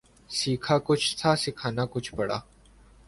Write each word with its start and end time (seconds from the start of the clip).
سیکھا 0.31 0.77
کچھ 0.87 1.05
تھا 1.19 1.31
سکھانا 1.43 1.83
کچھ 1.93 2.09
پڑا 2.15 2.37